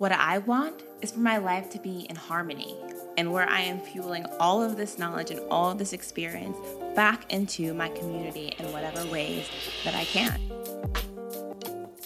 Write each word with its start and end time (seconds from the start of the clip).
What 0.00 0.12
I 0.12 0.38
want 0.38 0.82
is 1.02 1.12
for 1.12 1.18
my 1.18 1.36
life 1.36 1.68
to 1.72 1.78
be 1.78 2.06
in 2.08 2.16
harmony 2.16 2.74
and 3.18 3.30
where 3.34 3.46
I 3.46 3.60
am 3.60 3.78
fueling 3.78 4.24
all 4.40 4.62
of 4.62 4.78
this 4.78 4.98
knowledge 4.98 5.30
and 5.30 5.40
all 5.50 5.70
of 5.70 5.76
this 5.76 5.92
experience 5.92 6.56
back 6.96 7.30
into 7.30 7.74
my 7.74 7.90
community 7.90 8.54
in 8.58 8.72
whatever 8.72 9.04
ways 9.12 9.46
that 9.84 9.94
I 9.94 10.04
can. 10.04 10.40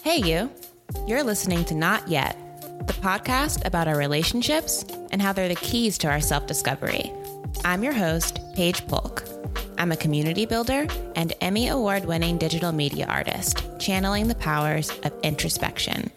Hey, 0.03 0.17
you. 0.17 0.51
You're 1.07 1.23
listening 1.23 1.65
to 1.67 1.77
Not 1.77 2.09
Yet, 2.09 2.37
the 2.89 2.95
podcast 2.95 3.65
about 3.65 3.87
our 3.87 3.97
relationships 3.97 4.85
and 5.13 5.23
how 5.23 5.33
they're 5.33 5.47
the 5.47 5.55
keys 5.55 5.97
to 5.99 6.09
our 6.09 6.21
self 6.21 6.49
discovery. 6.49 7.13
I'm 7.65 7.85
your 7.85 7.93
host, 7.93 8.41
Paige 8.57 8.85
Polk. 8.89 9.23
I'm 9.79 9.93
a 9.93 9.97
community 9.97 10.47
builder 10.47 10.89
and 11.15 11.33
Emmy 11.41 11.69
Award 11.69 12.07
winning 12.07 12.39
digital 12.39 12.73
media 12.73 13.07
artist, 13.07 13.65
channeling 13.79 14.27
the 14.27 14.35
powers 14.35 14.91
of 15.05 15.13
introspection. 15.23 16.11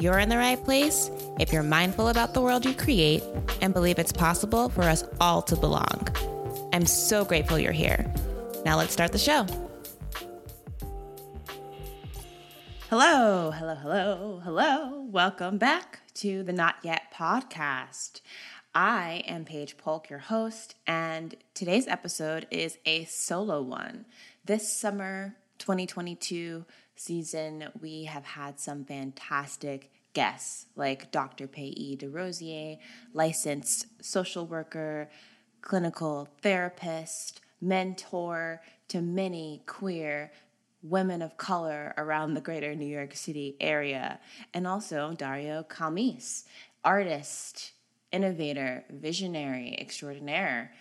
You're 0.00 0.18
in 0.18 0.30
the 0.30 0.38
right 0.38 0.64
place 0.64 1.10
if 1.38 1.52
you're 1.52 1.62
mindful 1.62 2.08
about 2.08 2.32
the 2.32 2.40
world 2.40 2.64
you 2.64 2.72
create 2.72 3.22
and 3.60 3.74
believe 3.74 3.98
it's 3.98 4.12
possible 4.12 4.70
for 4.70 4.80
us 4.84 5.04
all 5.20 5.42
to 5.42 5.54
belong. 5.54 6.08
I'm 6.72 6.86
so 6.86 7.22
grateful 7.22 7.58
you're 7.58 7.70
here. 7.70 8.10
Now 8.64 8.78
let's 8.78 8.94
start 8.94 9.12
the 9.12 9.18
show. 9.18 9.44
Hello, 12.88 13.50
hello, 13.50 13.74
hello, 13.74 14.40
hello. 14.42 15.02
Welcome 15.10 15.58
back 15.58 16.00
to 16.14 16.44
the 16.44 16.52
Not 16.54 16.76
Yet 16.82 17.02
podcast. 17.14 18.22
I 18.74 19.22
am 19.26 19.44
Paige 19.44 19.76
Polk, 19.76 20.08
your 20.08 20.20
host, 20.20 20.76
and 20.86 21.34
today's 21.52 21.86
episode 21.86 22.46
is 22.50 22.78
a 22.86 23.04
solo 23.04 23.60
one. 23.60 24.06
This 24.46 24.72
summer 24.74 25.36
2022 25.58 26.64
season, 27.00 27.68
we 27.80 28.04
have 28.04 28.24
had 28.24 28.60
some 28.60 28.84
fantastic 28.84 29.90
guests 30.12 30.66
like 30.76 31.10
Dr. 31.10 31.46
Payee 31.46 31.96
DeRosier, 31.98 32.78
licensed 33.14 33.86
social 34.04 34.46
worker, 34.46 35.08
clinical 35.62 36.28
therapist, 36.42 37.40
mentor 37.60 38.60
to 38.88 39.00
many 39.00 39.62
queer 39.66 40.30
women 40.82 41.22
of 41.22 41.36
color 41.36 41.94
around 41.96 42.34
the 42.34 42.40
greater 42.40 42.74
New 42.74 42.86
York 42.86 43.14
City 43.14 43.56
area, 43.60 44.18
and 44.54 44.66
also 44.66 45.14
Dario 45.16 45.62
Calmese, 45.62 46.44
artist, 46.84 47.72
innovator, 48.12 48.84
visionary, 48.90 49.76
extraordinaire. 49.78 50.72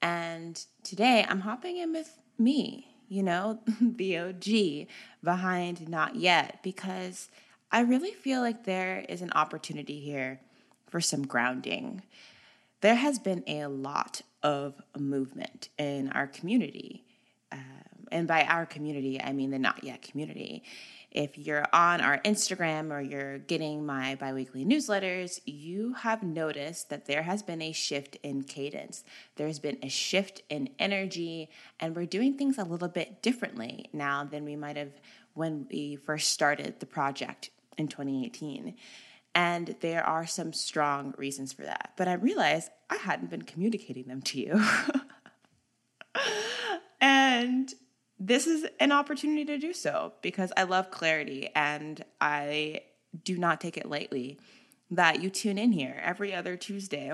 And 0.00 0.64
today 0.82 1.26
I'm 1.28 1.40
hopping 1.40 1.76
in 1.76 1.92
with 1.92 2.20
me, 2.38 2.86
you 3.08 3.22
know, 3.22 3.60
the 3.80 4.18
OG 4.18 4.88
behind 5.22 5.88
Not 5.88 6.16
Yet, 6.16 6.60
because 6.62 7.28
I 7.70 7.80
really 7.80 8.12
feel 8.12 8.40
like 8.40 8.64
there 8.64 9.04
is 9.08 9.22
an 9.22 9.32
opportunity 9.32 10.00
here 10.00 10.40
for 10.88 11.00
some 11.00 11.26
grounding. 11.26 12.02
There 12.80 12.94
has 12.94 13.18
been 13.18 13.44
a 13.46 13.66
lot 13.66 14.22
of 14.42 14.74
movement 14.96 15.68
in 15.78 16.10
our 16.10 16.26
community 16.26 17.04
um, 17.52 17.60
and 18.10 18.28
by 18.28 18.44
our 18.44 18.66
community, 18.66 19.20
I 19.20 19.32
mean 19.32 19.50
the 19.50 19.58
not 19.58 19.84
yet 19.84 20.02
community. 20.02 20.62
If 21.10 21.38
you're 21.38 21.64
on 21.72 22.00
our 22.02 22.18
Instagram 22.18 22.92
or 22.92 23.00
you're 23.00 23.38
getting 23.38 23.86
my 23.86 24.14
biweekly 24.16 24.64
newsletters, 24.64 25.40
you 25.46 25.94
have 25.94 26.22
noticed 26.22 26.90
that 26.90 27.06
there 27.06 27.22
has 27.22 27.42
been 27.42 27.62
a 27.62 27.72
shift 27.72 28.16
in 28.22 28.42
cadence. 28.42 29.04
There's 29.36 29.58
been 29.58 29.78
a 29.82 29.88
shift 29.88 30.42
in 30.50 30.68
energy, 30.78 31.48
and 31.80 31.96
we're 31.96 32.06
doing 32.06 32.36
things 32.36 32.58
a 32.58 32.64
little 32.64 32.88
bit 32.88 33.22
differently 33.22 33.88
now 33.92 34.24
than 34.24 34.44
we 34.44 34.54
might 34.54 34.76
have 34.76 34.92
when 35.32 35.66
we 35.70 35.96
first 35.96 36.30
started 36.30 36.80
the 36.80 36.86
project 36.86 37.50
in 37.78 37.88
2018. 37.88 38.74
And 39.34 39.76
there 39.80 40.04
are 40.04 40.26
some 40.26 40.52
strong 40.52 41.14
reasons 41.16 41.52
for 41.52 41.62
that. 41.62 41.92
But 41.96 42.08
I 42.08 42.14
realized 42.14 42.70
I 42.90 42.96
hadn't 42.96 43.30
been 43.30 43.42
communicating 43.42 44.08
them 44.08 44.20
to 44.22 44.40
you. 44.40 44.62
and 47.00 47.72
this 48.18 48.46
is 48.46 48.66
an 48.80 48.92
opportunity 48.92 49.44
to 49.44 49.58
do 49.58 49.72
so 49.72 50.12
because 50.22 50.52
I 50.56 50.64
love 50.64 50.90
clarity 50.90 51.50
and 51.54 52.04
I 52.20 52.82
do 53.24 53.38
not 53.38 53.60
take 53.60 53.76
it 53.76 53.88
lightly 53.88 54.38
that 54.90 55.22
you 55.22 55.30
tune 55.30 55.58
in 55.58 55.72
here 55.72 56.00
every 56.02 56.34
other 56.34 56.56
Tuesday 56.56 57.12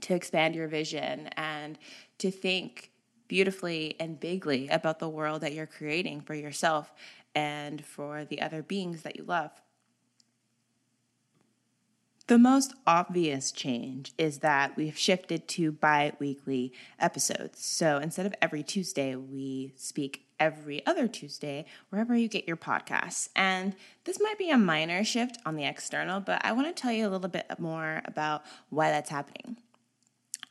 to 0.00 0.14
expand 0.14 0.54
your 0.54 0.68
vision 0.68 1.28
and 1.36 1.78
to 2.18 2.30
think 2.30 2.90
beautifully 3.28 3.96
and 3.98 4.20
bigly 4.20 4.68
about 4.68 4.98
the 4.98 5.08
world 5.08 5.40
that 5.40 5.54
you're 5.54 5.66
creating 5.66 6.20
for 6.20 6.34
yourself 6.34 6.92
and 7.34 7.84
for 7.84 8.24
the 8.24 8.42
other 8.42 8.62
beings 8.62 9.02
that 9.02 9.16
you 9.16 9.24
love. 9.24 9.50
The 12.32 12.38
most 12.38 12.72
obvious 12.86 13.52
change 13.52 14.14
is 14.16 14.38
that 14.38 14.74
we've 14.74 14.96
shifted 14.96 15.46
to 15.48 15.70
bi 15.70 16.14
weekly 16.18 16.72
episodes. 16.98 17.62
So 17.62 17.98
instead 17.98 18.24
of 18.24 18.34
every 18.40 18.62
Tuesday, 18.62 19.14
we 19.16 19.74
speak 19.76 20.24
every 20.40 20.82
other 20.86 21.08
Tuesday, 21.08 21.66
wherever 21.90 22.16
you 22.16 22.28
get 22.28 22.48
your 22.48 22.56
podcasts. 22.56 23.28
And 23.36 23.76
this 24.04 24.18
might 24.18 24.38
be 24.38 24.48
a 24.48 24.56
minor 24.56 25.04
shift 25.04 25.36
on 25.44 25.56
the 25.56 25.66
external, 25.66 26.20
but 26.20 26.42
I 26.42 26.52
want 26.52 26.74
to 26.74 26.82
tell 26.82 26.90
you 26.90 27.06
a 27.06 27.10
little 27.10 27.28
bit 27.28 27.44
more 27.58 28.00
about 28.06 28.44
why 28.70 28.88
that's 28.88 29.10
happening. 29.10 29.58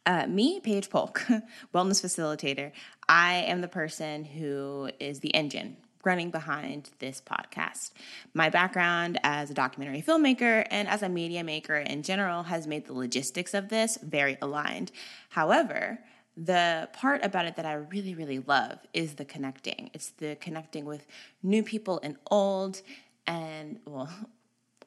Uh, 0.06 0.28
me, 0.28 0.60
Paige 0.60 0.88
Polk, 0.88 1.26
wellness 1.74 2.06
facilitator, 2.06 2.74
I 3.10 3.38
am 3.48 3.62
the 3.62 3.68
person 3.68 4.24
who 4.24 4.92
is 5.00 5.22
the 5.22 5.34
engine 5.34 5.78
running 6.06 6.32
behind 6.32 6.90
this 7.00 7.22
podcast. 7.22 7.92
My 8.34 8.50
background 8.50 9.20
as 9.24 9.50
a 9.50 9.54
documentary 9.54 10.02
filmmaker 10.02 10.66
and 10.70 10.88
as 10.88 11.02
a 11.02 11.10
media 11.10 11.44
maker 11.44 11.76
in 11.76 12.04
general 12.04 12.44
has 12.44 12.68
made 12.68 12.86
the 12.86 12.94
logistics 12.94 13.54
of 13.54 13.70
this 13.70 13.98
very 14.02 14.38
aligned. 14.42 14.92
However, 15.30 16.00
the 16.38 16.90
part 16.94 17.24
about 17.24 17.46
it 17.46 17.56
that 17.58 17.66
I 17.66 17.74
really, 17.74 18.16
really 18.16 18.40
love 18.40 18.80
is 18.94 19.16
the 19.16 19.26
connecting. 19.26 19.90
It's 19.94 20.12
the 20.12 20.38
connecting 20.40 20.86
with 20.86 21.06
new 21.44 21.64
people 21.64 22.00
and 22.04 22.16
old, 22.30 22.82
and 23.28 23.80
well, 23.86 24.10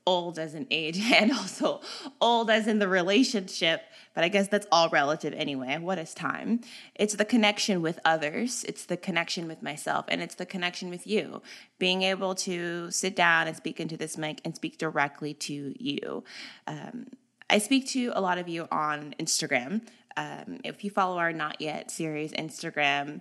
old 0.06 0.38
as 0.38 0.54
in 0.54 0.66
age 0.70 0.98
and 1.14 1.32
also 1.32 1.80
old 2.20 2.50
as 2.50 2.66
in 2.66 2.78
the 2.78 2.88
relationship, 2.88 3.82
but 4.14 4.24
I 4.24 4.28
guess 4.28 4.48
that's 4.48 4.66
all 4.70 4.88
relative 4.88 5.32
anyway. 5.34 5.78
What 5.78 5.98
is 5.98 6.14
time? 6.14 6.60
It's 6.94 7.14
the 7.14 7.24
connection 7.24 7.82
with 7.82 7.98
others, 8.04 8.64
it's 8.68 8.86
the 8.86 8.96
connection 8.96 9.48
with 9.48 9.62
myself, 9.62 10.06
and 10.08 10.22
it's 10.22 10.34
the 10.34 10.46
connection 10.46 10.90
with 10.90 11.06
you. 11.06 11.42
Being 11.78 12.02
able 12.02 12.34
to 12.36 12.90
sit 12.90 13.16
down 13.16 13.46
and 13.48 13.56
speak 13.56 13.80
into 13.80 13.96
this 13.96 14.16
mic 14.16 14.40
and 14.44 14.54
speak 14.54 14.78
directly 14.78 15.34
to 15.34 15.74
you. 15.82 16.24
Um, 16.66 17.06
I 17.50 17.58
speak 17.58 17.86
to 17.88 18.12
a 18.14 18.20
lot 18.20 18.38
of 18.38 18.48
you 18.48 18.66
on 18.70 19.14
Instagram. 19.20 19.82
Um, 20.16 20.60
if 20.64 20.84
you 20.84 20.90
follow 20.90 21.18
our 21.18 21.32
Not 21.32 21.60
Yet 21.60 21.90
series 21.90 22.32
Instagram, 22.32 23.20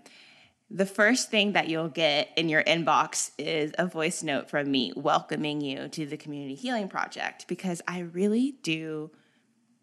the 0.74 0.86
first 0.88 1.30
thing 1.30 1.52
that 1.52 1.70
you'll 1.70 1.88
get 1.88 2.30
in 2.36 2.50
your 2.50 2.64
inbox 2.64 3.30
is 3.38 3.72
a 3.78 3.86
voice 3.86 4.24
note 4.24 4.50
from 4.50 4.72
me 4.72 4.92
welcoming 4.96 5.62
you 5.62 5.88
to 5.90 6.08
the 6.08 6.18
Community 6.18 6.56
Healing 6.56 6.90
Project 6.90 7.48
because 7.48 7.84
I 7.88 8.00
really 8.00 8.56
do 8.64 9.12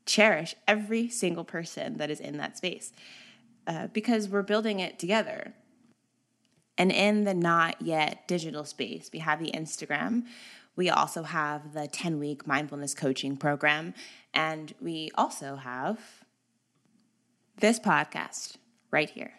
cherish 0.05 0.57
every 0.67 1.09
single 1.09 1.45
person 1.45 1.99
that 1.99 2.11
is 2.11 2.19
in 2.19 2.39
that 2.39 2.57
space 2.57 2.93
uh, 3.69 3.87
because 3.93 4.29
we're 4.29 4.43
building 4.43 4.81
it 4.81 4.99
together. 4.99 5.55
And 6.77 6.91
in 6.91 7.23
the 7.23 7.35
not 7.35 7.81
yet 7.81 8.27
digital 8.27 8.65
space, 8.65 9.11
we 9.13 9.21
have 9.21 9.39
the 9.39 9.53
Instagram. 9.53 10.25
We 10.75 10.91
also 10.91 11.23
have 11.23 11.73
the 11.73 11.87
10 11.87 12.19
week 12.19 12.49
mindfulness 12.49 12.95
coaching 12.95 13.37
program. 13.37 13.95
And 14.35 14.75
we 14.81 15.11
also 15.15 15.55
have 15.55 16.01
this 17.59 17.79
podcast 17.79 18.57
right 18.91 19.11
here 19.11 19.35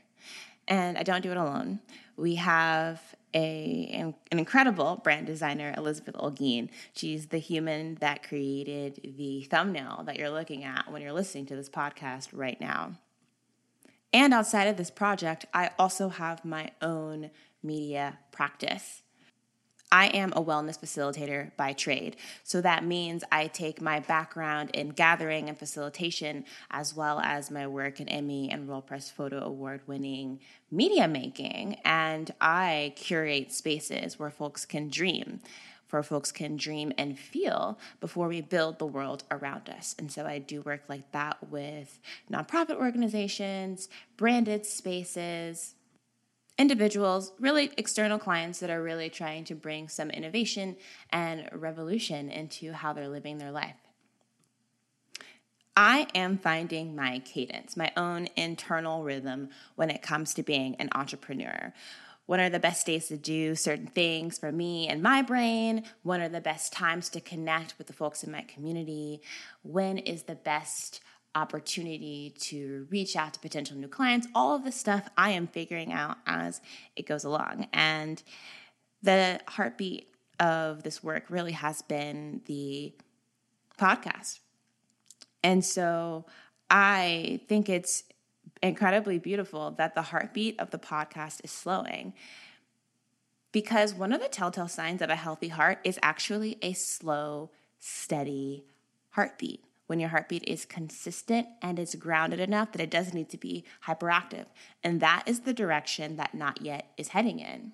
and 0.68 0.98
I 0.98 1.04
don't 1.04 1.22
do 1.22 1.32
it 1.32 1.38
alone. 1.38 1.80
We 2.18 2.36
have 2.36 3.02
a 3.34 3.90
an, 3.94 4.16
incredible 4.32 5.00
brand 5.04 5.26
designer, 5.26 5.74
Elizabeth 5.78 6.16
Olguin. 6.16 6.70
She's 6.94 7.28
the 7.28 7.38
human 7.38 7.96
that 7.96 8.28
created 8.28 9.14
the 9.18 9.44
thumbnail 9.44 10.04
that 10.06 10.18
you're 10.18 10.30
looking 10.30 10.64
at 10.64 10.92
when 10.92 11.02
you're 11.02 11.14
listening 11.14 11.46
to 11.48 11.56
this 11.56 11.70
podcast 11.70 12.30
right 12.34 12.60
now. 12.60 12.94
And 14.14 14.34
outside 14.34 14.68
of 14.68 14.78
this 14.78 14.92
project, 14.92 15.46
I 15.54 15.72
also 15.80 16.10
have 16.10 16.44
my 16.44 16.72
own 16.82 17.32
media 17.64 18.20
practice. 18.32 19.04
I 19.92 20.08
am 20.08 20.32
a 20.34 20.44
wellness 20.44 20.80
facilitator 20.80 21.52
by 21.58 21.74
trade. 21.74 22.16
So 22.44 22.62
that 22.62 22.86
means 22.86 23.24
I 23.32 23.48
take 23.48 23.82
my 23.82 24.00
background 24.00 24.70
in 24.74 24.90
gathering 24.90 25.50
and 25.50 25.58
facilitation, 25.58 26.46
as 26.70 26.96
well 26.96 27.20
as 27.20 27.52
my 27.52 27.68
work 27.68 28.00
in 28.00 28.08
Emmy 28.08 28.50
and 28.50 28.68
World 28.68 28.88
Press 28.88 29.10
Photo 29.10 29.44
Award 29.44 29.82
winning 29.88 30.40
media 30.72 31.08
making, 31.08 31.76
and 31.84 32.32
I 32.40 32.94
curate 32.96 33.52
spaces 33.52 34.18
where 34.18 34.30
folks 34.30 34.66
can 34.66 34.90
dream. 34.90 35.42
Where 35.90 36.04
folks 36.04 36.32
can 36.32 36.56
dream 36.56 36.94
and 36.98 37.20
feel 37.20 37.78
before 38.00 38.30
we 38.30 38.40
build 38.40 38.80
the 38.80 38.86
world 38.86 39.26
around 39.30 39.70
us. 39.70 39.94
And 40.00 40.10
so 40.10 40.26
I 40.26 40.40
do 40.40 40.62
work 40.62 40.84
like 40.88 41.12
that 41.12 41.50
with 41.50 42.00
nonprofit 42.32 42.78
organizations, 42.78 43.90
branded 44.16 44.66
spaces, 44.66 45.76
individuals, 46.58 47.32
really 47.40 47.72
external 47.78 48.20
clients 48.20 48.60
that 48.60 48.70
are 48.70 48.82
really 48.82 49.10
trying 49.10 49.44
to 49.46 49.56
bring 49.56 49.88
some 49.88 50.10
innovation 50.10 50.76
and 51.12 51.50
revolution 51.54 52.30
into 52.30 52.72
how 52.74 52.94
they're 52.94 53.08
living 53.08 53.38
their 53.38 53.52
life. 53.52 53.76
I 55.76 56.08
am 56.14 56.38
finding 56.38 56.96
my 56.96 57.20
cadence, 57.20 57.78
my 57.78 57.92
own 57.96 58.28
internal 58.36 59.04
rhythm 59.04 59.50
when 59.76 59.90
it 59.90 60.02
comes 60.02 60.34
to 60.34 60.44
being 60.44 60.76
an 60.76 60.90
entrepreneur. 60.94 61.74
When 62.26 62.40
are 62.40 62.50
the 62.50 62.60
best 62.60 62.86
days 62.86 63.08
to 63.08 63.18
do 63.18 63.56
certain 63.56 63.88
things 63.88 64.38
for 64.38 64.52
me 64.52 64.88
and 64.88 65.02
my 65.02 65.22
brain? 65.22 65.84
When 66.04 66.22
are 66.22 66.30
the 66.30 66.42
best 66.42 66.72
times 66.72 67.10
to 67.10 67.22
connect 67.22 67.78
with 67.78 67.88
the 67.88 67.94
folks 67.94 68.24
in 68.24 68.32
my 68.32 68.42
community? 68.44 69.22
When 69.64 69.98
is 69.98 70.24
the 70.24 70.36
best 70.36 71.02
opportunity 71.36 72.34
to 72.40 72.88
reach 72.90 73.16
out 73.16 73.34
to 73.34 73.40
potential 73.40 73.78
new 73.78 73.88
clients? 73.88 74.28
All 74.36 74.56
of 74.56 74.64
the 74.64 74.72
stuff 74.72 75.10
I 75.18 75.32
am 75.32 75.48
figuring 75.48 75.94
out 75.94 76.18
as 76.26 76.62
it 76.96 77.06
goes 77.06 77.24
along. 77.24 77.68
And 77.74 78.22
the 79.02 79.40
heartbeat 79.48 80.10
of 80.40 80.84
this 80.84 81.04
work 81.04 81.26
really 81.30 81.52
has 81.54 81.82
been 81.82 82.42
the 82.46 82.94
podcast. 83.78 84.40
And 85.44 85.64
so 85.64 86.26
I 86.70 87.42
think 87.48 87.70
it's 87.70 88.04
incredibly 88.62 89.18
beautiful 89.18 89.72
that 89.72 89.96
the 89.96 90.02
heartbeat 90.04 90.60
of 90.60 90.72
the 90.72 90.78
podcast 90.78 91.42
is 91.44 91.52
slowing. 91.52 92.14
Because 93.52 93.94
one 93.94 94.14
of 94.14 94.22
the 94.22 94.30
telltale 94.30 94.68
signs 94.68 95.02
of 95.02 95.10
a 95.10 95.16
healthy 95.16 95.50
heart 95.50 95.80
is 95.84 96.00
actually 96.02 96.58
a 96.62 96.74
slow, 96.74 97.52
steady 97.80 98.66
heartbeat. 99.10 99.64
When 99.92 100.00
your 100.00 100.08
heartbeat 100.08 100.46
is 100.48 100.64
consistent 100.64 101.50
and 101.62 101.78
is 101.78 101.96
grounded 101.96 102.40
enough 102.40 102.72
that 102.72 102.80
it 102.80 102.90
doesn't 102.90 103.14
need 103.14 103.28
to 103.28 103.38
be 103.38 103.66
hyperactive. 103.88 104.46
And 104.86 105.02
that 105.02 105.24
is 105.26 105.42
the 105.42 105.52
direction 105.52 106.16
that 106.16 106.34
Not 106.34 106.62
Yet 106.62 106.94
is 106.96 107.10
heading 107.10 107.40
in. 107.40 107.74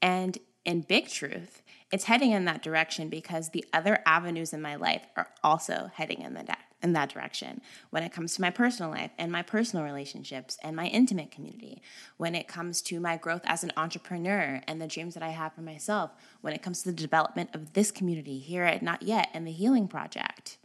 And 0.00 0.38
in 0.64 0.82
big 0.82 1.08
truth, 1.08 1.62
it's 1.90 2.04
heading 2.04 2.30
in 2.30 2.44
that 2.44 2.62
direction 2.62 3.08
because 3.08 3.48
the 3.48 3.64
other 3.72 3.98
avenues 4.06 4.52
in 4.52 4.62
my 4.62 4.76
life 4.76 5.02
are 5.16 5.26
also 5.42 5.90
heading 5.94 6.22
in 6.22 6.34
that 6.34 6.60
in 6.80 6.92
that 6.92 7.08
direction 7.08 7.60
when 7.90 8.04
it 8.04 8.12
comes 8.12 8.36
to 8.36 8.40
my 8.40 8.50
personal 8.50 8.92
life 8.92 9.10
and 9.18 9.32
my 9.32 9.42
personal 9.42 9.84
relationships 9.84 10.56
and 10.62 10.76
my 10.76 10.86
intimate 10.86 11.32
community 11.32 11.82
when 12.18 12.36
it 12.36 12.46
comes 12.46 12.80
to 12.80 13.00
my 13.00 13.16
growth 13.16 13.42
as 13.46 13.64
an 13.64 13.72
entrepreneur 13.76 14.60
and 14.68 14.80
the 14.80 14.86
dreams 14.86 15.14
that 15.14 15.22
i 15.24 15.30
have 15.30 15.52
for 15.52 15.60
myself 15.60 16.12
when 16.40 16.52
it 16.52 16.62
comes 16.62 16.80
to 16.80 16.88
the 16.88 16.96
development 16.96 17.50
of 17.52 17.72
this 17.72 17.90
community 17.90 18.38
here 18.38 18.62
at 18.62 18.80
not 18.80 19.02
yet 19.02 19.28
and 19.34 19.44
the 19.44 19.50
healing 19.50 19.88
project 19.88 20.56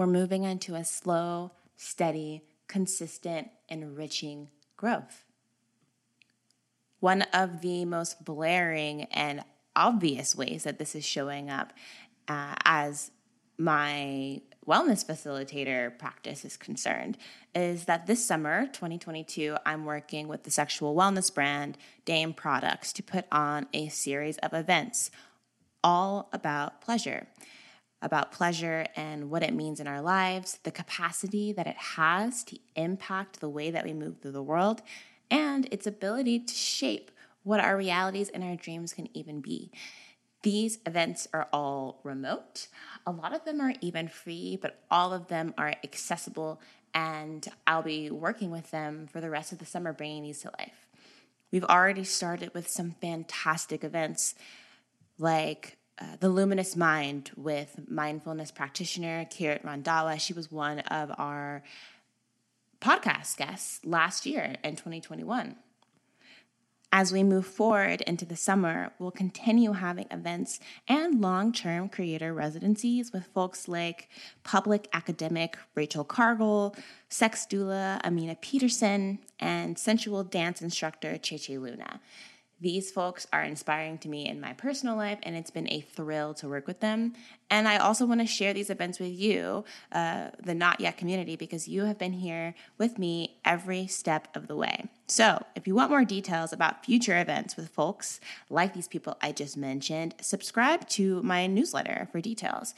we're 0.00 0.06
moving 0.06 0.44
into 0.44 0.76
a 0.76 0.82
slow 0.82 1.50
steady 1.76 2.42
consistent 2.66 3.48
enriching 3.68 4.48
growth. 4.78 5.26
One 7.00 7.20
of 7.34 7.60
the 7.60 7.84
most 7.84 8.24
blaring 8.24 9.04
and 9.12 9.44
obvious 9.76 10.34
ways 10.34 10.64
that 10.64 10.78
this 10.78 10.94
is 10.94 11.04
showing 11.04 11.50
up 11.50 11.74
uh, 12.28 12.54
as 12.64 13.10
my 13.58 14.40
wellness 14.66 15.04
facilitator 15.04 15.98
practice 15.98 16.46
is 16.46 16.56
concerned 16.56 17.18
is 17.54 17.84
that 17.84 18.06
this 18.06 18.24
summer 18.24 18.66
2022 18.66 19.56
i'm 19.66 19.84
working 19.84 20.28
with 20.28 20.44
the 20.44 20.50
sexual 20.50 20.94
wellness 20.94 21.34
brand 21.34 21.76
dame 22.04 22.32
products 22.32 22.92
to 22.92 23.02
put 23.02 23.24
on 23.32 23.66
a 23.72 23.88
series 23.88 24.36
of 24.38 24.52
events 24.52 25.10
all 25.82 26.28
about 26.32 26.80
pleasure 26.80 27.26
about 28.02 28.32
pleasure 28.32 28.86
and 28.96 29.30
what 29.30 29.42
it 29.42 29.54
means 29.54 29.80
in 29.80 29.86
our 29.86 30.00
lives 30.00 30.58
the 30.62 30.70
capacity 30.70 31.52
that 31.52 31.66
it 31.66 31.76
has 31.76 32.42
to 32.44 32.58
impact 32.76 33.40
the 33.40 33.48
way 33.48 33.70
that 33.70 33.84
we 33.84 33.92
move 33.92 34.18
through 34.18 34.32
the 34.32 34.42
world 34.42 34.82
and 35.30 35.66
its 35.70 35.86
ability 35.86 36.38
to 36.40 36.54
shape 36.54 37.10
what 37.42 37.60
our 37.60 37.76
realities 37.76 38.28
and 38.28 38.42
our 38.42 38.56
dreams 38.56 38.92
can 38.92 39.08
even 39.16 39.40
be. 39.40 39.70
These 40.42 40.78
events 40.86 41.28
are 41.32 41.48
all 41.52 42.00
remote. 42.02 42.68
A 43.06 43.12
lot 43.12 43.34
of 43.34 43.44
them 43.44 43.60
are 43.60 43.74
even 43.80 44.08
free, 44.08 44.58
but 44.60 44.82
all 44.90 45.12
of 45.12 45.28
them 45.28 45.54
are 45.58 45.74
accessible, 45.84 46.60
and 46.94 47.46
I'll 47.66 47.82
be 47.82 48.10
working 48.10 48.50
with 48.50 48.70
them 48.70 49.06
for 49.06 49.20
the 49.20 49.30
rest 49.30 49.52
of 49.52 49.58
the 49.58 49.66
summer, 49.66 49.92
bringing 49.92 50.22
these 50.22 50.40
to 50.42 50.50
life. 50.58 50.86
We've 51.52 51.64
already 51.64 52.04
started 52.04 52.54
with 52.54 52.68
some 52.68 52.92
fantastic 53.00 53.84
events 53.84 54.34
like 55.18 55.76
uh, 56.00 56.04
the 56.18 56.28
Luminous 56.28 56.76
Mind 56.76 57.30
with 57.36 57.78
mindfulness 57.88 58.50
practitioner 58.50 59.26
Kirat 59.26 59.62
Randhawa. 59.62 60.18
She 60.18 60.32
was 60.32 60.50
one 60.50 60.80
of 60.80 61.12
our 61.18 61.62
podcast 62.80 63.36
guests 63.36 63.80
last 63.84 64.24
year 64.24 64.56
in 64.64 64.76
2021. 64.76 65.56
As 66.92 67.12
we 67.12 67.22
move 67.22 67.46
forward 67.46 68.00
into 68.00 68.24
the 68.24 68.34
summer, 68.34 68.92
we'll 68.98 69.12
continue 69.12 69.72
having 69.72 70.06
events 70.10 70.58
and 70.88 71.20
long 71.20 71.52
term 71.52 71.88
creator 71.88 72.34
residencies 72.34 73.12
with 73.12 73.26
folks 73.26 73.68
like 73.68 74.08
public 74.42 74.88
academic 74.92 75.56
Rachel 75.76 76.04
Cargle, 76.04 76.74
sex 77.08 77.46
doula 77.48 78.00
Amina 78.04 78.34
Peterson, 78.34 79.20
and 79.38 79.78
sensual 79.78 80.24
dance 80.24 80.62
instructor 80.62 81.12
Cheche 81.12 81.60
Luna. 81.60 82.00
These 82.60 82.90
folks 82.90 83.26
are 83.32 83.42
inspiring 83.42 83.96
to 83.98 84.08
me 84.08 84.28
in 84.28 84.38
my 84.38 84.52
personal 84.52 84.94
life, 84.94 85.18
and 85.22 85.34
it's 85.34 85.50
been 85.50 85.70
a 85.72 85.80
thrill 85.80 86.34
to 86.34 86.48
work 86.48 86.66
with 86.66 86.80
them. 86.80 87.14
And 87.48 87.66
I 87.66 87.78
also 87.78 88.04
want 88.04 88.20
to 88.20 88.26
share 88.26 88.52
these 88.52 88.68
events 88.68 88.98
with 88.98 89.12
you, 89.12 89.64
uh, 89.92 90.28
the 90.42 90.54
Not 90.54 90.78
Yet 90.78 90.98
community, 90.98 91.36
because 91.36 91.68
you 91.68 91.84
have 91.84 91.98
been 91.98 92.12
here 92.12 92.54
with 92.76 92.98
me 92.98 93.38
every 93.46 93.86
step 93.86 94.28
of 94.36 94.46
the 94.46 94.56
way. 94.56 94.88
So, 95.06 95.42
if 95.56 95.66
you 95.66 95.74
want 95.74 95.90
more 95.90 96.04
details 96.04 96.52
about 96.52 96.84
future 96.84 97.18
events 97.18 97.56
with 97.56 97.70
folks 97.70 98.20
like 98.50 98.74
these 98.74 98.88
people 98.88 99.16
I 99.22 99.32
just 99.32 99.56
mentioned, 99.56 100.14
subscribe 100.20 100.86
to 100.90 101.22
my 101.22 101.46
newsletter 101.46 102.08
for 102.12 102.20
details. 102.20 102.74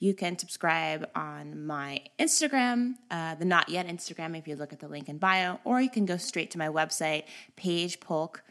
You 0.00 0.14
can 0.14 0.38
subscribe 0.38 1.08
on 1.14 1.66
my 1.66 2.02
Instagram, 2.18 2.94
uh, 3.10 3.34
the 3.34 3.44
Not 3.44 3.68
Yet 3.68 3.88
Instagram, 3.88 4.38
if 4.38 4.48
you 4.48 4.56
look 4.56 4.72
at 4.72 4.78
the 4.78 4.88
link 4.88 5.08
in 5.08 5.18
bio, 5.18 5.58
or 5.64 5.80
you 5.80 5.90
can 5.90 6.06
go 6.06 6.16
straight 6.16 6.50
to 6.52 6.58
my 6.58 6.68
website, 6.68 7.24
Paige 7.56 8.00
Polk 8.00 8.42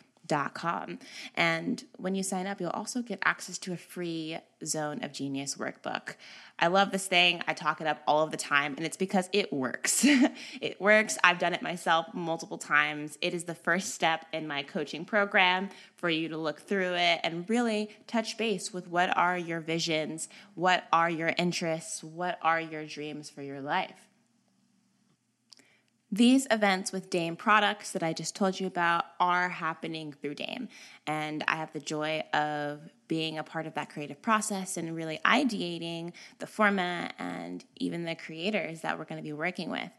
com. 0.54 1.00
And 1.36 1.84
when 1.98 2.16
you 2.16 2.24
sign 2.24 2.48
up, 2.48 2.60
you'll 2.60 2.70
also 2.72 3.02
get 3.02 3.20
access 3.24 3.58
to 3.60 3.74
a 3.74 3.78
free 3.78 4.38
Zone 4.66 5.04
of 5.04 5.14
Genius 5.14 5.56
workbook. 5.56 6.16
I 6.60 6.68
love 6.68 6.92
this 6.92 7.06
thing. 7.06 7.44
I 7.48 7.54
talk 7.54 7.82
it 7.82 7.88
up 7.88 8.02
all 8.08 8.24
of 8.24 8.32
the 8.32 8.38
time, 8.38 8.74
and 8.78 8.86
it's 8.86 8.98
because 8.98 9.30
it 9.32 9.54
works. 9.54 10.04
it 10.62 10.82
works. 10.82 11.18
I've 11.24 11.38
done 11.38 11.54
it 11.54 11.62
myself 11.62 12.08
multiple 12.14 12.58
times. 12.58 13.18
It 13.22 13.34
is 13.34 13.44
the 13.44 13.54
first 13.54 13.94
step 13.94 14.26
in 14.34 14.48
my 14.48 14.64
coaching 14.64 15.06
program 15.06 15.70
for 15.96 16.10
you 16.10 16.30
to 16.30 16.38
look 16.38 16.60
through 16.60 16.94
it 16.96 17.20
and 17.24 17.48
really 17.50 17.96
touch 18.08 18.38
base 18.38 18.74
with 18.74 18.88
what 18.88 19.16
are 19.16 19.38
your 19.38 19.60
visions, 19.60 20.30
what 20.56 20.86
are 20.92 21.10
your 21.10 21.34
interests, 21.38 22.04
what 22.04 22.40
are 22.42 22.60
your 22.60 22.86
dreams 22.86 23.30
for 23.30 23.44
your 23.44 23.62
life. 23.62 24.06
These 26.09 26.47
events 26.49 26.94
with 26.94 27.09
Dame 27.09 27.35
products 27.35 27.92
that 27.92 28.02
I 28.02 28.14
just 28.14 28.33
told 28.33 28.59
you 28.59 28.68
about 28.68 29.04
are 29.19 29.49
happening 29.49 30.14
through 30.14 30.35
Dame. 30.35 30.69
And 31.06 31.44
I 31.49 31.57
have 31.57 31.73
the 31.73 31.81
joy 31.81 32.23
of 32.33 32.80
being 33.09 33.37
a 33.37 33.44
part 33.44 33.68
of 33.68 33.73
that 33.73 33.90
creative 33.90 34.21
process 34.21 34.78
and 34.78 34.95
really 34.95 35.19
ideating 35.26 36.14
the 36.40 36.47
format 36.47 37.14
and 37.19 37.66
even 37.76 38.06
the 38.06 38.16
creators 38.16 38.81
that 38.81 38.97
we're 38.97 39.06
going 39.06 39.21
to 39.21 39.23
be 39.23 39.33
working 39.33 39.69
with. 39.69 39.92